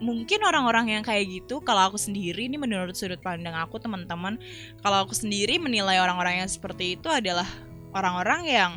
mungkin 0.02 0.42
orang-orang 0.42 0.98
yang 0.98 1.02
kayak 1.06 1.30
gitu 1.30 1.62
kalau 1.62 1.92
aku 1.92 1.96
sendiri 2.00 2.50
ini 2.50 2.58
menurut 2.58 2.98
sudut 2.98 3.22
pandang 3.22 3.54
aku 3.54 3.78
teman-teman 3.78 4.36
kalau 4.82 5.06
aku 5.06 5.14
sendiri 5.14 5.56
menilai 5.62 6.02
orang-orang 6.02 6.42
yang 6.44 6.50
seperti 6.50 6.98
itu 6.98 7.06
adalah 7.06 7.46
orang-orang 7.94 8.42
yang 8.44 8.72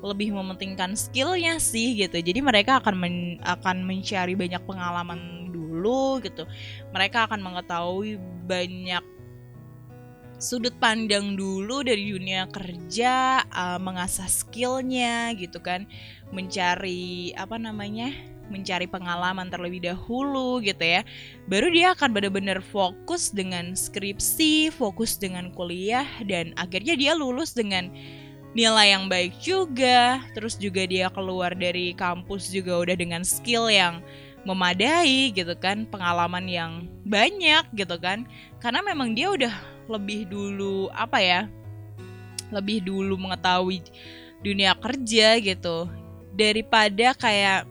lebih 0.00 0.30
mementingkan 0.30 0.94
skillnya 0.94 1.58
sih 1.58 1.98
gitu. 1.98 2.22
Jadi 2.22 2.38
mereka 2.38 2.78
akan 2.78 2.94
men, 2.96 3.14
akan 3.42 3.82
mencari 3.82 4.38
banyak 4.38 4.62
pengalaman 4.62 5.47
dulu 5.78 6.18
gitu 6.18 6.42
mereka 6.90 7.30
akan 7.30 7.38
mengetahui 7.38 8.18
banyak 8.50 9.00
sudut 10.38 10.70
pandang 10.78 11.34
dulu 11.34 11.82
dari 11.82 12.14
dunia 12.14 12.46
kerja, 12.54 13.42
uh, 13.50 13.78
mengasah 13.82 14.30
skillnya 14.30 15.34
gitu 15.34 15.58
kan, 15.58 15.84
mencari 16.30 17.34
apa 17.34 17.58
namanya, 17.58 18.14
mencari 18.48 18.86
pengalaman 18.86 19.50
terlebih 19.50 19.82
dahulu 19.84 20.62
gitu 20.62 20.80
ya. 20.80 21.02
Baru 21.50 21.68
dia 21.74 21.92
akan 21.92 22.14
benar-benar 22.14 22.62
fokus 22.62 23.34
dengan 23.34 23.74
skripsi, 23.74 24.70
fokus 24.72 25.18
dengan 25.18 25.50
kuliah 25.52 26.06
dan 26.24 26.54
akhirnya 26.56 26.94
dia 26.94 27.12
lulus 27.18 27.52
dengan 27.52 27.90
nilai 28.54 28.94
yang 28.94 29.10
baik 29.10 29.36
juga. 29.42 30.22
Terus 30.32 30.54
juga 30.56 30.86
dia 30.86 31.10
keluar 31.10 31.52
dari 31.52 31.92
kampus 31.98 32.48
juga 32.48 32.78
udah 32.78 32.96
dengan 32.96 33.26
skill 33.26 33.68
yang 33.68 34.00
memadai 34.46 35.34
gitu 35.34 35.54
kan, 35.58 35.86
pengalaman 35.88 36.44
yang 36.46 36.72
banyak 37.06 37.64
gitu 37.74 37.96
kan. 37.98 38.26
Karena 38.62 38.82
memang 38.82 39.14
dia 39.14 39.30
udah 39.30 39.54
lebih 39.88 40.28
dulu 40.28 40.92
apa 40.94 41.18
ya? 41.18 41.40
Lebih 42.52 42.84
dulu 42.84 43.18
mengetahui 43.18 43.82
dunia 44.42 44.74
kerja 44.78 45.36
gitu 45.42 45.90
daripada 46.38 47.14
kayak 47.18 47.66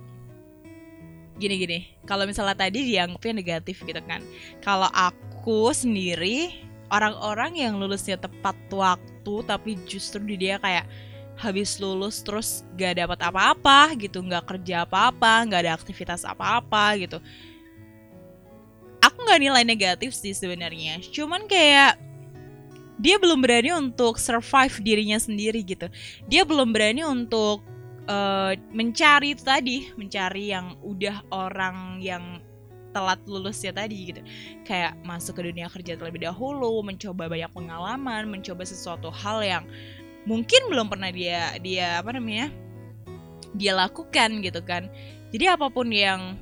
gini-gini. 1.39 1.95
Kalau 2.03 2.25
misalnya 2.25 2.57
tadi 2.57 2.83
dianggapnya 2.83 3.33
negatif 3.33 3.85
gitu 3.85 4.01
kan. 4.03 4.19
Kalau 4.59 4.89
aku 4.91 5.71
sendiri 5.71 6.67
orang-orang 6.91 7.59
yang 7.59 7.79
lulusnya 7.79 8.17
tepat 8.19 8.55
waktu 8.71 9.33
tapi 9.45 9.75
justru 9.87 10.23
dia 10.35 10.57
kayak 10.59 10.87
habis 11.37 11.77
lulus 11.77 12.25
terus 12.25 12.65
gak 12.73 12.97
dapat 12.97 13.19
apa-apa 13.21 13.93
gitu 13.95 14.25
nggak 14.25 14.45
kerja 14.49 14.83
apa-apa 14.83 15.45
nggak 15.45 15.61
ada 15.63 15.73
aktivitas 15.77 16.25
apa-apa 16.25 16.97
gitu. 16.97 17.17
Aku 19.01 19.17
nggak 19.21 19.41
nilai 19.41 19.63
negatif 19.63 20.17
sih 20.17 20.33
sebenarnya 20.33 20.99
cuman 21.13 21.45
kayak 21.45 22.01
dia 22.97 23.21
belum 23.21 23.45
berani 23.45 23.69
untuk 23.77 24.17
survive 24.17 24.81
dirinya 24.81 25.21
sendiri 25.21 25.61
gitu. 25.61 25.85
Dia 26.25 26.41
belum 26.41 26.73
berani 26.73 27.05
untuk 27.05 27.61
uh, 28.09 28.57
mencari 28.73 29.37
itu 29.37 29.45
tadi 29.45 29.93
mencari 29.93 30.49
yang 30.49 30.73
udah 30.81 31.21
orang 31.29 32.01
yang 32.01 32.41
telat 32.97 33.21
lulus 33.29 33.61
ya 33.61 33.69
tadi 33.69 34.09
gitu. 34.09 34.21
Kayak 34.65 34.97
masuk 35.05 35.37
ke 35.37 35.41
dunia 35.45 35.69
kerja 35.69 35.93
terlebih 35.93 36.25
dahulu 36.25 36.81
mencoba 36.81 37.29
banyak 37.29 37.51
pengalaman 37.53 38.25
mencoba 38.25 38.65
sesuatu 38.65 39.13
hal 39.13 39.45
yang 39.45 39.63
mungkin 40.27 40.67
belum 40.67 40.91
pernah 40.91 41.07
dia 41.09 41.55
dia 41.63 42.03
apa 42.03 42.11
namanya 42.11 42.51
dia 43.55 43.73
lakukan 43.73 44.43
gitu 44.43 44.59
kan. 44.61 44.91
Jadi 45.31 45.45
apa 45.47 45.71
pun 45.71 45.87
yang 45.87 46.35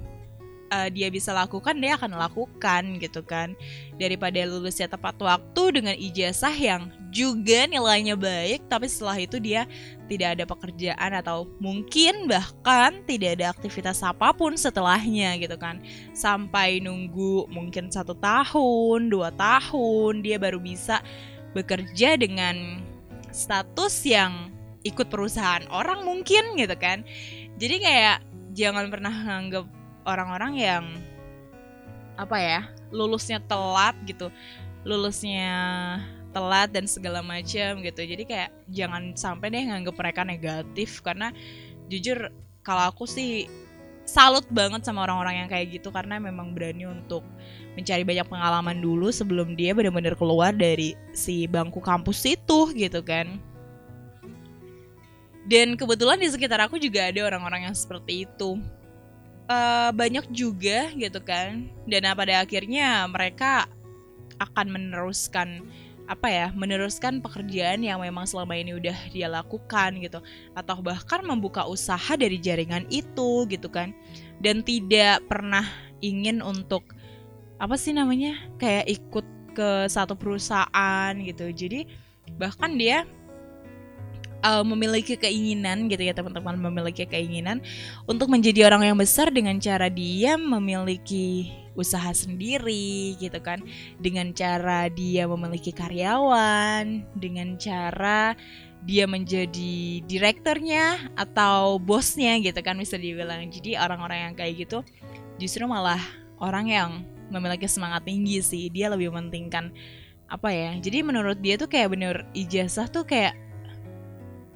uh, 0.74 0.89
dia 0.89 1.08
bisa 1.13 1.32
lakukan 1.32 1.77
dia 1.77 1.94
akan 1.96 2.18
lakukan 2.18 2.98
gitu 2.98 3.22
kan. 3.22 3.54
Daripada 4.01 4.42
lulusnya 4.44 4.89
tepat 4.89 5.15
waktu 5.22 5.63
dengan 5.82 5.96
ijazah 5.96 6.54
yang 6.54 6.89
juga 7.13 7.63
nilainya 7.70 8.20
baik 8.20 8.68
tapi 8.68 8.92
setelah 8.92 9.15
itu 9.15 9.39
dia 9.39 9.63
tidak 10.12 10.36
ada 10.36 10.44
pekerjaan 10.44 11.12
atau 11.15 11.48
mungkin 11.63 12.27
bahkan 12.27 13.00
tidak 13.08 13.39
ada 13.39 13.56
aktivitas 13.56 14.04
apa 14.04 14.34
pun 14.36 14.58
setelahnya 14.58 15.38
gitu 15.39 15.56
kan. 15.56 15.80
Sampai 16.12 16.82
nunggu 16.82 17.48
mungkin 17.54 17.94
satu 17.94 18.18
tahun 18.18 19.13
dua 19.13 19.30
tahun 19.38 20.25
dia 20.25 20.42
baru 20.42 20.60
bisa 20.60 21.00
bekerja 21.56 22.20
dengan 22.20 22.84
status 23.36 24.08
yang 24.08 24.56
ikut 24.88 25.12
perusahaan 25.12 25.68
orang 25.68 26.08
mungkin 26.08 26.56
gitu 26.56 26.75
kan. 26.80 27.04
Jadi 27.60 27.75
kayak 27.84 28.18
jangan 28.56 28.88
pernah 28.88 29.12
nganggep 29.12 29.65
orang-orang 30.08 30.54
yang 30.56 30.86
apa 32.15 32.38
ya 32.39 32.62
lulusnya 32.96 33.44
telat 33.44 33.98
gitu. 34.08 34.32
Lulusnya 34.88 35.51
telat 36.32 36.72
dan 36.72 36.88
segala 36.88 37.20
macam 37.20 37.84
gitu. 37.84 38.01
Jadi 38.06 38.24
kayak 38.24 38.56
jangan 38.72 39.12
sampai 39.18 39.51
deh 39.51 39.68
nganggep 39.68 39.96
mereka 39.98 40.22
negatif. 40.24 41.04
Karena 41.04 41.34
jujur 41.92 42.32
kalau 42.63 42.88
aku 42.94 43.04
sih 43.10 43.50
salut 44.06 44.46
banget 44.54 44.86
sama 44.86 45.04
orang-orang 45.04 45.44
yang 45.44 45.50
kayak 45.50 45.82
gitu 45.82 45.90
karena 45.90 46.22
memang 46.22 46.54
berani 46.54 46.86
untuk 46.86 47.26
mencari 47.74 48.06
banyak 48.06 48.30
pengalaman 48.30 48.78
dulu 48.80 49.10
sebelum 49.12 49.58
dia 49.58 49.74
benar-benar 49.74 50.16
keluar 50.16 50.54
dari 50.54 50.94
si 51.12 51.50
bangku 51.50 51.82
kampus 51.82 52.24
itu 52.24 52.72
gitu 52.72 53.02
kan. 53.02 53.42
Dan 55.46 55.78
kebetulan 55.78 56.18
di 56.18 56.30
sekitar 56.30 56.58
aku 56.66 56.82
juga 56.82 57.10
ada 57.10 57.22
orang-orang 57.22 57.70
yang 57.70 57.76
seperti 57.78 58.26
itu. 58.26 58.58
Uh, 59.46 59.94
banyak 59.94 60.26
juga 60.34 60.90
gitu 60.98 61.22
kan. 61.22 61.70
Dan 61.86 62.10
pada 62.18 62.42
akhirnya 62.42 63.06
mereka 63.06 63.70
akan 64.42 64.68
meneruskan 64.74 65.62
apa 66.06 66.28
ya 66.30 66.48
meneruskan 66.54 67.18
pekerjaan 67.22 67.82
yang 67.82 68.02
memang 68.02 68.30
selama 68.30 68.54
ini 68.54 68.78
udah 68.78 68.98
dia 69.10 69.28
lakukan 69.30 69.98
gitu. 70.02 70.22
Atau 70.54 70.82
bahkan 70.86 71.26
membuka 71.26 71.66
usaha 71.66 72.14
dari 72.18 72.38
jaringan 72.38 72.86
itu 72.94 73.46
gitu 73.50 73.68
kan. 73.70 73.94
Dan 74.40 74.62
tidak 74.62 75.26
pernah 75.26 75.66
ingin 76.00 76.44
untuk 76.46 76.94
apa 77.58 77.80
sih 77.80 77.96
namanya 77.96 78.36
kayak 78.60 78.86
ikut 78.90 79.26
ke 79.56 79.88
satu 79.88 80.14
perusahaan 80.14 81.14
gitu. 81.24 81.50
Jadi 81.50 81.88
bahkan 82.36 82.76
dia 82.76 83.08
uh, 84.46 84.62
memiliki 84.62 85.18
keinginan 85.18 85.90
gitu 85.90 86.06
ya 86.06 86.14
teman-teman 86.14 86.58
memiliki 86.60 87.10
keinginan 87.10 87.64
untuk 88.06 88.30
menjadi 88.30 88.70
orang 88.70 88.94
yang 88.94 88.98
besar 88.98 89.34
dengan 89.34 89.58
cara 89.58 89.90
dia 89.90 90.38
memiliki 90.38 91.50
usaha 91.75 92.12
sendiri 92.15 93.20
gitu 93.20 93.38
kan. 93.44 93.62
Dengan 94.00 94.32
cara 94.32 94.88
dia 94.89 95.27
memiliki 95.27 95.75
karyawan 95.75 97.03
dengan 97.20 97.60
cara 97.60 98.34
dia 98.86 99.10
menjadi 99.10 100.05
direkturnya 100.05 101.10
atau 101.17 101.82
bosnya 101.82 102.38
gitu 102.39 102.58
kan 102.62 102.77
bisa 102.79 102.96
dibilang. 102.98 103.50
Jadi 103.50 103.75
orang-orang 103.75 104.32
yang 104.32 104.34
kayak 104.34 104.53
gitu 104.65 104.79
justru 105.41 105.65
malah 105.67 106.00
orang 106.39 106.65
yang 106.70 106.89
memiliki 107.29 107.65
semangat 107.65 108.05
tinggi 108.05 108.39
sih. 108.39 108.70
Dia 108.70 108.94
lebih 108.94 109.10
mementingkan 109.10 109.74
apa 110.29 110.50
ya. 110.53 110.77
Jadi 110.77 111.01
menurut 111.05 111.41
dia 111.41 111.58
tuh 111.58 111.70
kayak 111.70 111.94
bener 111.94 112.15
ijazah 112.38 112.89
tuh 112.89 113.05
kayak 113.05 113.34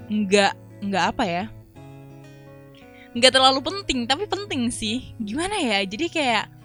nggak 0.10 0.54
nggak 0.86 1.06
apa 1.16 1.24
ya. 1.26 1.46
Nggak 3.18 3.34
terlalu 3.34 3.60
penting 3.66 4.06
tapi 4.06 4.30
penting 4.30 4.70
sih. 4.70 5.18
Gimana 5.18 5.58
ya? 5.58 5.82
Jadi 5.82 6.06
kayak 6.10 6.59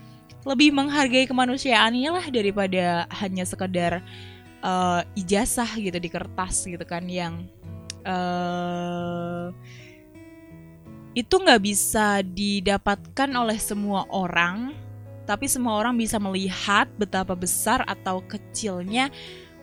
lebih 0.44 0.76
menghargai 0.76 1.24
kemanusiaannya 1.24 2.10
lah 2.12 2.26
daripada 2.28 3.08
hanya 3.20 3.48
sekedar 3.48 4.04
uh, 4.60 5.00
ijazah 5.16 5.68
gitu 5.80 5.96
di 5.96 6.10
kertas 6.12 6.68
gitu 6.68 6.84
kan 6.84 7.08
yang 7.08 7.48
uh, 8.04 9.48
itu 11.16 11.34
nggak 11.34 11.62
bisa 11.62 12.20
didapatkan 12.20 13.30
oleh 13.32 13.56
semua 13.56 14.04
orang 14.12 14.76
tapi 15.24 15.48
semua 15.48 15.80
orang 15.80 15.96
bisa 15.96 16.20
melihat 16.20 16.84
betapa 17.00 17.32
besar 17.32 17.80
atau 17.88 18.20
kecilnya 18.20 19.08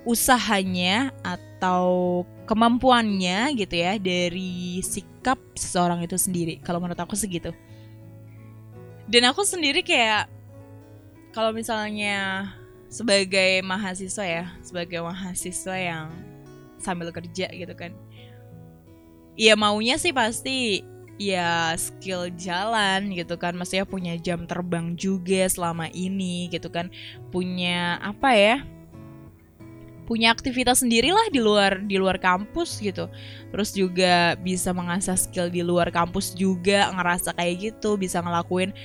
usahanya 0.02 1.14
atau 1.22 2.26
kemampuannya 2.50 3.54
gitu 3.54 3.76
ya 3.78 4.02
dari 4.02 4.82
sikap 4.82 5.38
seseorang 5.54 6.02
itu 6.02 6.18
sendiri. 6.18 6.58
Kalau 6.66 6.82
menurut 6.82 6.98
aku 6.98 7.14
segitu. 7.14 7.54
Dan 9.06 9.30
aku 9.30 9.46
sendiri 9.46 9.86
kayak 9.86 10.26
kalau 11.32 11.52
misalnya 11.56 12.52
sebagai 12.92 13.64
mahasiswa 13.64 14.26
ya 14.28 14.46
sebagai 14.60 15.00
mahasiswa 15.00 15.76
yang 15.80 16.08
sambil 16.78 17.08
kerja 17.16 17.48
gitu 17.48 17.72
kan 17.72 17.96
ya 19.40 19.56
maunya 19.56 19.96
sih 19.96 20.12
pasti 20.12 20.84
ya 21.22 21.78
skill 21.78 22.34
jalan 22.34 23.14
gitu 23.14 23.38
kan. 23.38 23.54
Maksudnya 23.54 23.86
punya 23.86 24.18
jam 24.18 24.50
terbang 24.50 24.98
juga 24.98 25.46
selama 25.46 25.86
ini 25.94 26.50
gitu 26.50 26.74
kan. 26.74 26.90
Punya 27.30 28.02
apa 28.02 28.34
ya 28.34 28.58
punya 30.10 30.28
aktivitas 30.36 30.84
sendirilah 30.84 31.32
di 31.32 31.40
luar 31.40 31.88
di 31.88 31.96
luar 31.96 32.20
kampus 32.20 32.82
gitu. 32.84 33.08
Terus 33.54 33.70
juga 33.72 34.36
bisa 34.42 34.76
mengasah 34.76 35.16
skill 35.16 35.48
di 35.48 35.64
luar 35.64 35.88
kampus 35.94 36.36
juga 36.36 36.92
ngerasa 36.92 37.32
kayak 37.38 37.72
gitu 37.72 37.96
bisa 37.96 38.20
ngelakuin 38.20 38.76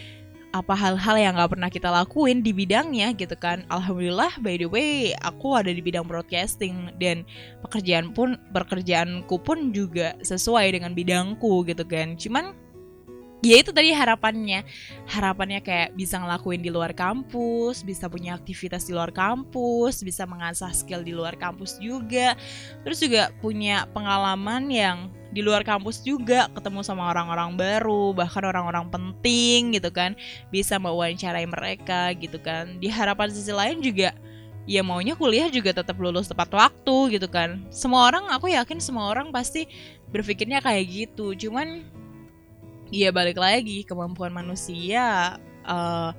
apa 0.60 0.72
hal-hal 0.72 1.16
yang 1.20 1.36
nggak 1.36 1.52
pernah 1.52 1.70
kita 1.72 1.88
lakuin 1.92 2.40
di 2.40 2.52
bidangnya 2.52 3.12
gitu 3.16 3.36
kan. 3.36 3.64
Alhamdulillah 3.68 4.40
by 4.40 4.56
the 4.56 4.68
way 4.68 5.12
aku 5.24 5.56
ada 5.56 5.68
di 5.68 5.80
bidang 5.84 6.08
broadcasting 6.08 6.92
dan 6.96 7.24
pekerjaan 7.64 8.12
pun 8.12 8.40
pekerjaanku 8.52 9.36
pun 9.40 9.72
juga 9.72 10.16
sesuai 10.24 10.72
dengan 10.76 10.92
bidangku 10.96 11.64
gitu 11.68 11.84
kan. 11.84 12.16
Cuman 12.16 12.56
ya 13.40 13.60
itu 13.60 13.72
tadi 13.72 13.92
harapannya. 13.92 14.64
Harapannya 15.08 15.64
kayak 15.64 15.96
bisa 15.96 16.20
ngelakuin 16.20 16.60
di 16.60 16.68
luar 16.68 16.92
kampus 16.92 17.80
bisa 17.80 18.10
punya 18.10 18.36
aktivitas 18.36 18.88
di 18.88 18.92
luar 18.92 19.12
kampus 19.12 20.04
bisa 20.04 20.28
mengasah 20.28 20.72
skill 20.76 21.00
di 21.00 21.16
luar 21.16 21.36
kampus 21.40 21.80
juga. 21.80 22.36
Terus 22.84 22.98
juga 23.00 23.32
punya 23.40 23.88
pengalaman 23.96 24.68
yang 24.68 25.15
di 25.34 25.40
luar 25.42 25.66
kampus 25.66 26.00
juga 26.02 26.46
ketemu 26.54 26.80
sama 26.86 27.10
orang-orang 27.10 27.58
baru 27.58 28.14
bahkan 28.14 28.46
orang-orang 28.46 28.86
penting 28.88 29.76
gitu 29.76 29.90
kan. 29.90 30.14
Bisa 30.50 30.78
mewawancarai 30.78 31.46
mereka 31.46 32.14
gitu 32.16 32.38
kan. 32.38 32.78
Di 32.78 32.86
harapan 32.90 33.28
sisi 33.30 33.50
lain 33.50 33.82
juga 33.82 34.14
ya 34.66 34.82
maunya 34.82 35.14
kuliah 35.14 35.46
juga 35.46 35.70
tetap 35.70 35.94
lulus 35.96 36.26
tepat 36.26 36.50
waktu 36.50 37.18
gitu 37.18 37.28
kan. 37.30 37.62
Semua 37.70 38.10
orang 38.10 38.30
aku 38.34 38.50
yakin 38.50 38.82
semua 38.82 39.10
orang 39.10 39.30
pasti 39.30 39.70
berpikirnya 40.10 40.62
kayak 40.62 40.84
gitu. 40.86 41.34
Cuman 41.34 41.86
ya 42.90 43.10
balik 43.10 43.38
lagi 43.38 43.82
kemampuan 43.82 44.30
manusia 44.30 45.38
uh, 45.66 46.10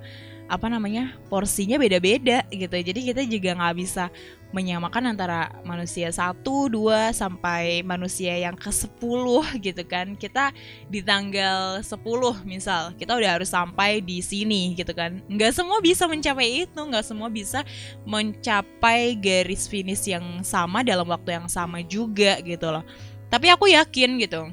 apa 0.48 0.66
namanya 0.72 1.12
porsinya 1.28 1.76
beda-beda 1.76 2.44
gitu. 2.48 2.72
Jadi 2.72 3.00
kita 3.12 3.22
juga 3.28 3.52
nggak 3.56 3.76
bisa 3.76 4.08
menyamakan 4.52 5.12
antara 5.12 5.52
manusia 5.62 6.08
satu 6.08 6.72
dua 6.72 7.12
sampai 7.12 7.84
manusia 7.84 8.32
yang 8.32 8.56
ke 8.56 8.72
sepuluh 8.72 9.44
gitu 9.60 9.82
kan. 9.84 10.16
Kita 10.16 10.52
di 10.88 11.04
tanggal 11.04 11.84
10 11.84 12.48
misal 12.48 12.96
kita 12.96 13.16
udah 13.16 13.40
harus 13.40 13.52
sampai 13.52 14.00
di 14.00 14.24
sini 14.24 14.72
gitu 14.72 14.92
kan. 14.96 15.20
Nggak 15.28 15.52
semua 15.52 15.78
bisa 15.84 16.08
mencapai 16.08 16.68
itu 16.68 16.80
nggak 16.80 17.04
semua 17.04 17.28
bisa 17.28 17.60
mencapai 18.08 19.16
garis 19.16 19.68
finish 19.68 20.08
yang 20.08 20.40
sama 20.40 20.80
dalam 20.80 21.04
waktu 21.04 21.36
yang 21.36 21.48
sama 21.48 21.84
juga 21.84 22.40
gitu 22.40 22.72
loh. 22.72 22.84
Tapi 23.28 23.52
aku 23.52 23.68
yakin 23.68 24.16
gitu 24.24 24.48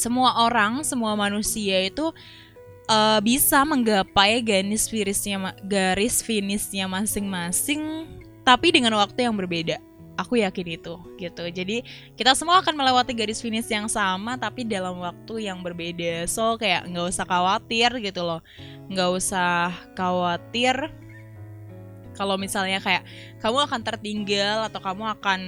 semua 0.00 0.48
orang 0.48 0.80
semua 0.80 1.12
manusia 1.12 1.84
itu 1.84 2.08
uh, 2.88 3.20
bisa 3.20 3.60
menggapai 3.68 4.40
garis 4.40 4.88
finishnya 4.88 5.52
garis 5.68 6.24
finishnya 6.24 6.88
masing-masing 6.88 8.08
tapi 8.50 8.74
dengan 8.74 8.98
waktu 8.98 9.30
yang 9.30 9.38
berbeda. 9.38 9.78
Aku 10.18 10.34
yakin 10.34 10.74
itu 10.74 10.98
gitu. 11.22 11.44
Jadi 11.54 11.86
kita 12.18 12.34
semua 12.34 12.58
akan 12.58 12.74
melewati 12.74 13.14
garis 13.14 13.38
finish 13.38 13.70
yang 13.70 13.86
sama 13.86 14.34
tapi 14.34 14.66
dalam 14.66 14.98
waktu 14.98 15.46
yang 15.46 15.62
berbeda. 15.62 16.26
So 16.26 16.58
kayak 16.58 16.90
nggak 16.90 17.14
usah 17.14 17.24
khawatir 17.30 17.94
gitu 18.02 18.26
loh. 18.26 18.42
Nggak 18.90 19.10
usah 19.22 19.70
khawatir 19.94 20.90
kalau 22.18 22.34
misalnya 22.34 22.82
kayak 22.82 23.06
kamu 23.38 23.70
akan 23.70 23.80
tertinggal 23.86 24.66
atau 24.66 24.82
kamu 24.82 25.04
akan 25.14 25.40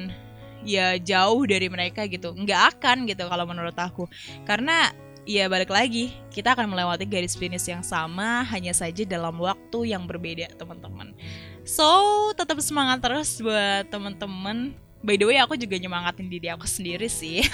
ya 0.62 0.94
jauh 1.02 1.42
dari 1.42 1.66
mereka 1.66 2.06
gitu. 2.06 2.30
Nggak 2.32 2.78
akan 2.78 3.10
gitu 3.10 3.26
kalau 3.26 3.44
menurut 3.44 3.74
aku. 3.74 4.06
Karena 4.46 4.94
ya 5.28 5.46
balik 5.46 5.70
lagi. 5.70 6.14
Kita 6.30 6.54
akan 6.54 6.70
melewati 6.72 7.06
garis 7.06 7.38
finish 7.38 7.68
yang 7.68 7.82
sama 7.82 8.42
hanya 8.48 8.74
saja 8.74 9.02
dalam 9.06 9.38
waktu 9.38 9.94
yang 9.94 10.06
berbeda 10.06 10.54
teman-teman. 10.58 11.14
So 11.62 11.86
tetap 12.34 12.58
semangat 12.62 13.02
terus 13.02 13.38
buat 13.38 13.88
teman-teman. 13.88 14.74
By 15.02 15.18
the 15.18 15.26
way 15.26 15.38
aku 15.38 15.58
juga 15.58 15.78
nyemangatin 15.78 16.30
diri 16.30 16.48
aku 16.50 16.66
sendiri 16.66 17.06
sih. 17.10 17.42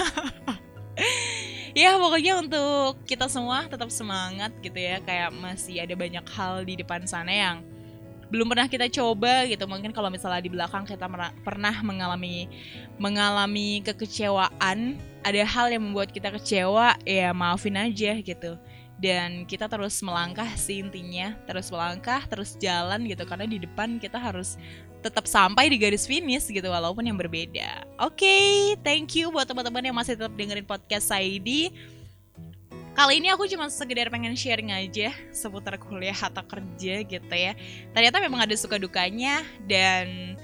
Ya 1.79 1.95
pokoknya 1.95 2.43
untuk 2.43 3.07
kita 3.07 3.31
semua 3.31 3.71
tetap 3.71 3.87
semangat 3.95 4.51
gitu 4.59 4.75
ya. 4.75 4.99
Kayak 4.99 5.31
masih 5.31 5.79
ada 5.79 5.95
banyak 5.95 6.27
hal 6.27 6.67
di 6.67 6.75
depan 6.75 7.07
sana 7.07 7.31
yang 7.31 7.57
belum 8.29 8.53
pernah 8.53 8.69
kita 8.69 8.87
coba 8.93 9.49
gitu 9.49 9.65
mungkin 9.65 9.93
kalau 9.93 10.13
misalnya 10.13 10.45
di 10.45 10.53
belakang 10.53 10.85
kita 10.85 11.09
pernah 11.41 11.75
mengalami 11.81 12.49
mengalami 13.01 13.81
kekecewaan 13.85 15.01
ada 15.25 15.43
hal 15.45 15.73
yang 15.73 15.83
membuat 15.89 16.13
kita 16.13 16.29
kecewa 16.33 16.97
ya 17.09 17.33
maafin 17.33 17.81
aja 17.81 18.21
gitu 18.21 18.61
dan 18.99 19.47
kita 19.47 19.71
terus 19.71 20.03
melangkah 20.03 20.49
sih 20.59 20.83
intinya 20.83 21.33
terus 21.47 21.71
melangkah 21.71 22.21
terus 22.27 22.59
jalan 22.59 23.07
gitu 23.07 23.25
karena 23.25 23.47
di 23.47 23.63
depan 23.63 23.97
kita 23.97 24.19
harus 24.19 24.59
tetap 24.99 25.31
sampai 25.31 25.71
di 25.71 25.79
garis 25.79 26.05
finish 26.11 26.51
gitu 26.51 26.67
walaupun 26.67 27.07
yang 27.07 27.15
berbeda. 27.15 27.87
Oke, 28.03 28.27
okay, 28.27 28.51
thank 28.83 29.15
you 29.15 29.31
buat 29.31 29.47
teman-teman 29.47 29.79
yang 29.87 29.97
masih 29.97 30.19
tetap 30.19 30.35
dengerin 30.35 30.67
podcast 30.67 31.15
Saidi. 31.15 31.71
Kali 32.99 33.23
ini 33.23 33.31
aku 33.31 33.47
cuma 33.47 33.71
sekedar 33.71 34.11
pengen 34.11 34.35
sharing 34.35 34.75
aja 34.75 35.15
seputar 35.31 35.79
kuliah 35.79 36.19
atau 36.19 36.43
kerja 36.43 37.07
gitu 37.07 37.31
ya. 37.31 37.55
Ternyata 37.95 38.19
memang 38.19 38.43
ada 38.43 38.59
suka 38.59 38.75
dukanya 38.75 39.47
dan 39.71 40.35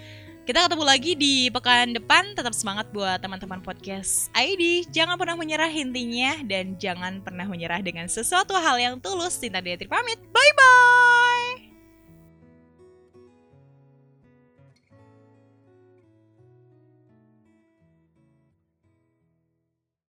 kita 0.46 0.62
ketemu 0.62 0.84
lagi 0.86 1.18
di 1.18 1.34
pekan 1.50 1.98
depan. 1.98 2.30
Tetap 2.38 2.54
semangat 2.54 2.86
buat 2.94 3.18
teman-teman 3.18 3.58
podcast 3.58 4.30
ID. 4.38 4.86
Jangan 4.94 5.18
pernah 5.18 5.34
menyerah 5.34 5.66
intinya 5.66 6.38
dan 6.46 6.78
jangan 6.78 7.18
pernah 7.26 7.50
menyerah 7.50 7.82
dengan 7.82 8.06
sesuatu 8.06 8.54
hal 8.54 8.78
yang 8.78 8.94
tulus. 9.02 9.34
Cinta 9.34 9.58
Diatri 9.58 9.90
pamit. 9.90 10.22
Bye 10.30 10.54
bye. 10.54 11.63